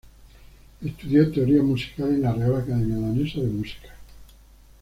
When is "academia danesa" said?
2.55-3.39